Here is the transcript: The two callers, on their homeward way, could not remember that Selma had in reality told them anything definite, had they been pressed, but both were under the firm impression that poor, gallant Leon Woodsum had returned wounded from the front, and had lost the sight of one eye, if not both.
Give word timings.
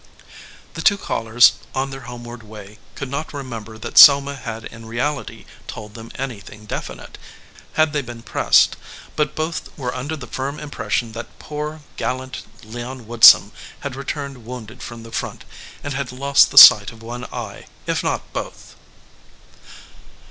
The 0.73 0.81
two 0.81 0.97
callers, 0.97 1.53
on 1.75 1.91
their 1.91 1.99
homeward 2.09 2.41
way, 2.41 2.79
could 2.95 3.07
not 3.07 3.33
remember 3.35 3.77
that 3.77 3.99
Selma 3.99 4.35
had 4.35 4.65
in 4.65 4.87
reality 4.87 5.45
told 5.67 5.93
them 5.93 6.09
anything 6.15 6.65
definite, 6.65 7.19
had 7.73 7.93
they 7.93 8.01
been 8.01 8.23
pressed, 8.23 8.77
but 9.15 9.35
both 9.35 9.69
were 9.77 9.93
under 9.95 10.15
the 10.15 10.25
firm 10.25 10.59
impression 10.59 11.11
that 11.11 11.37
poor, 11.37 11.81
gallant 11.97 12.41
Leon 12.63 13.05
Woodsum 13.05 13.51
had 13.81 13.95
returned 13.95 14.43
wounded 14.43 14.81
from 14.81 15.03
the 15.03 15.11
front, 15.11 15.45
and 15.83 15.93
had 15.93 16.11
lost 16.11 16.49
the 16.49 16.57
sight 16.57 16.91
of 16.91 17.03
one 17.03 17.25
eye, 17.25 17.67
if 17.85 18.03
not 18.03 18.33
both. 18.33 18.75